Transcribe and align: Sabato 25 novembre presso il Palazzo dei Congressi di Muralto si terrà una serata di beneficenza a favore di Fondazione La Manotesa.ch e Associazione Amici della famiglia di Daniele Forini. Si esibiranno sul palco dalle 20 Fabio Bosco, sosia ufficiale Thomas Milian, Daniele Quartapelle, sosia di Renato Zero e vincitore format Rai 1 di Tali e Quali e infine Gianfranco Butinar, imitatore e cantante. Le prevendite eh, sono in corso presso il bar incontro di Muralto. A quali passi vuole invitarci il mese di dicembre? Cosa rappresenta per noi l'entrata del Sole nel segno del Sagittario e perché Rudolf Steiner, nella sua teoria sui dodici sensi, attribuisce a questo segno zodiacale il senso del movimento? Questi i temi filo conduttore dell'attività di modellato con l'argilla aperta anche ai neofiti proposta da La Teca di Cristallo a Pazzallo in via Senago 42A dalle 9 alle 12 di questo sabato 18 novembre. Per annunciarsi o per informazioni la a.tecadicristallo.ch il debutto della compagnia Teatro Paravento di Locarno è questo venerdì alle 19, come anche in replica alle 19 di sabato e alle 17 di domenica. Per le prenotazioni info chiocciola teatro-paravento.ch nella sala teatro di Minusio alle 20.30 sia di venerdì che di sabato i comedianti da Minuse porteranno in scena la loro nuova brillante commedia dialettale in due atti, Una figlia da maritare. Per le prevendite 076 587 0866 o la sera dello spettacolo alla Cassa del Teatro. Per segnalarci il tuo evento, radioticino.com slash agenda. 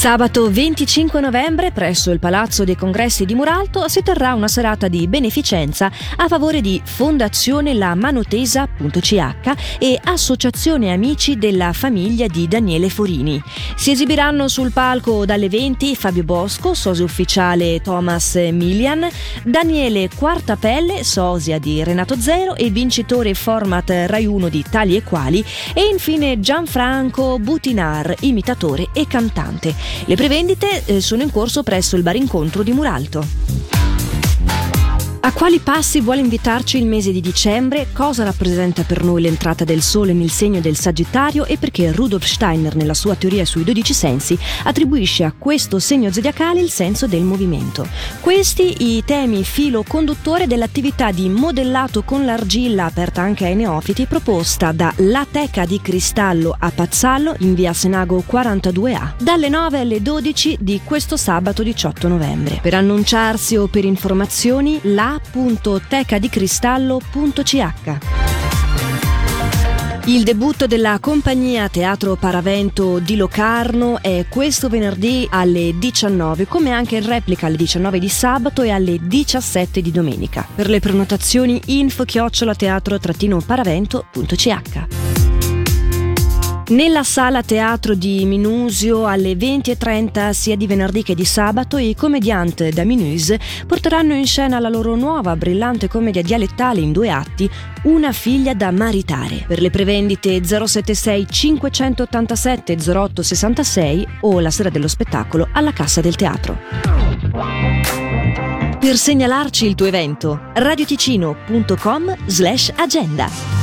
Sabato 0.00 0.50
25 0.50 1.20
novembre 1.20 1.72
presso 1.72 2.10
il 2.10 2.20
Palazzo 2.20 2.64
dei 2.64 2.74
Congressi 2.74 3.26
di 3.26 3.34
Muralto 3.34 3.86
si 3.86 4.02
terrà 4.02 4.32
una 4.32 4.48
serata 4.48 4.88
di 4.88 5.06
beneficenza 5.06 5.92
a 6.16 6.26
favore 6.26 6.62
di 6.62 6.80
Fondazione 6.82 7.74
La 7.74 7.94
Manotesa.ch 7.94 9.52
e 9.78 10.00
Associazione 10.02 10.90
Amici 10.90 11.36
della 11.36 11.74
famiglia 11.74 12.26
di 12.28 12.48
Daniele 12.48 12.88
Forini. 12.88 13.42
Si 13.76 13.90
esibiranno 13.90 14.48
sul 14.48 14.72
palco 14.72 15.26
dalle 15.26 15.50
20 15.50 15.94
Fabio 15.94 16.24
Bosco, 16.24 16.72
sosia 16.72 17.04
ufficiale 17.04 17.82
Thomas 17.82 18.36
Milian, 18.36 19.06
Daniele 19.42 20.08
Quartapelle, 20.16 21.04
sosia 21.04 21.58
di 21.58 21.84
Renato 21.84 22.18
Zero 22.18 22.56
e 22.56 22.70
vincitore 22.70 23.34
format 23.34 23.90
Rai 24.06 24.24
1 24.24 24.48
di 24.48 24.64
Tali 24.66 24.96
e 24.96 25.02
Quali 25.02 25.44
e 25.74 25.88
infine 25.92 26.40
Gianfranco 26.40 27.38
Butinar, 27.38 28.14
imitatore 28.20 28.88
e 28.94 29.06
cantante. 29.06 29.89
Le 30.04 30.16
prevendite 30.16 30.82
eh, 30.86 31.00
sono 31.00 31.22
in 31.22 31.30
corso 31.30 31.62
presso 31.62 31.96
il 31.96 32.02
bar 32.02 32.16
incontro 32.16 32.62
di 32.62 32.72
Muralto. 32.72 33.69
A 35.30 35.32
quali 35.32 35.60
passi 35.60 36.00
vuole 36.00 36.18
invitarci 36.18 36.76
il 36.76 36.86
mese 36.86 37.12
di 37.12 37.20
dicembre? 37.20 37.86
Cosa 37.92 38.24
rappresenta 38.24 38.82
per 38.82 39.04
noi 39.04 39.22
l'entrata 39.22 39.62
del 39.62 39.80
Sole 39.80 40.12
nel 40.12 40.28
segno 40.28 40.58
del 40.58 40.76
Sagittario 40.76 41.44
e 41.46 41.56
perché 41.56 41.92
Rudolf 41.92 42.24
Steiner, 42.24 42.74
nella 42.74 42.94
sua 42.94 43.14
teoria 43.14 43.44
sui 43.44 43.62
dodici 43.62 43.94
sensi, 43.94 44.36
attribuisce 44.64 45.22
a 45.22 45.32
questo 45.38 45.78
segno 45.78 46.10
zodiacale 46.10 46.60
il 46.60 46.68
senso 46.68 47.06
del 47.06 47.22
movimento? 47.22 47.86
Questi 48.20 48.96
i 48.96 49.04
temi 49.04 49.44
filo 49.44 49.84
conduttore 49.86 50.48
dell'attività 50.48 51.12
di 51.12 51.28
modellato 51.28 52.02
con 52.02 52.24
l'argilla 52.24 52.86
aperta 52.86 53.22
anche 53.22 53.44
ai 53.44 53.54
neofiti 53.54 54.06
proposta 54.06 54.72
da 54.72 54.92
La 54.96 55.24
Teca 55.30 55.64
di 55.64 55.80
Cristallo 55.80 56.56
a 56.58 56.72
Pazzallo 56.74 57.36
in 57.38 57.54
via 57.54 57.72
Senago 57.72 58.24
42A 58.28 59.12
dalle 59.22 59.48
9 59.48 59.78
alle 59.78 60.02
12 60.02 60.58
di 60.60 60.80
questo 60.82 61.16
sabato 61.16 61.62
18 61.62 62.08
novembre. 62.08 62.58
Per 62.60 62.74
annunciarsi 62.74 63.54
o 63.56 63.68
per 63.68 63.84
informazioni 63.84 64.80
la 64.82 65.18
a.tecadicristallo.ch 65.32 67.98
il 70.06 70.24
debutto 70.24 70.66
della 70.66 70.98
compagnia 70.98 71.68
Teatro 71.68 72.16
Paravento 72.16 72.98
di 72.98 73.16
Locarno 73.16 74.00
è 74.00 74.24
questo 74.28 74.68
venerdì 74.68 75.28
alle 75.30 75.74
19, 75.78 76.46
come 76.46 76.70
anche 76.70 76.96
in 76.96 77.06
replica 77.06 77.46
alle 77.46 77.56
19 77.56 77.98
di 77.98 78.08
sabato 78.08 78.62
e 78.62 78.70
alle 78.70 78.96
17 79.00 79.82
di 79.82 79.90
domenica. 79.92 80.46
Per 80.52 80.70
le 80.70 80.80
prenotazioni 80.80 81.60
info 81.66 82.04
chiocciola 82.04 82.54
teatro-paravento.ch 82.54 84.99
nella 86.70 87.02
sala 87.02 87.42
teatro 87.42 87.94
di 87.94 88.24
Minusio 88.24 89.06
alle 89.06 89.32
20.30 89.32 90.30
sia 90.30 90.56
di 90.56 90.66
venerdì 90.66 91.02
che 91.02 91.14
di 91.14 91.24
sabato 91.24 91.78
i 91.78 91.94
comedianti 91.94 92.70
da 92.70 92.84
Minuse 92.84 93.38
porteranno 93.66 94.14
in 94.14 94.26
scena 94.26 94.58
la 94.58 94.68
loro 94.68 94.94
nuova 94.94 95.36
brillante 95.36 95.88
commedia 95.88 96.22
dialettale 96.22 96.80
in 96.80 96.92
due 96.92 97.10
atti, 97.10 97.48
Una 97.82 98.12
figlia 98.12 98.52
da 98.52 98.70
maritare. 98.70 99.44
Per 99.46 99.60
le 99.60 99.70
prevendite 99.70 100.44
076 100.44 101.26
587 101.28 102.76
0866 102.76 104.06
o 104.20 104.38
la 104.40 104.50
sera 104.50 104.68
dello 104.68 104.88
spettacolo 104.88 105.48
alla 105.52 105.72
Cassa 105.72 106.02
del 106.02 106.14
Teatro. 106.14 106.58
Per 108.78 108.96
segnalarci 108.96 109.66
il 109.66 109.74
tuo 109.74 109.86
evento, 109.86 110.40
radioticino.com 110.54 112.16
slash 112.26 112.72
agenda. 112.76 113.59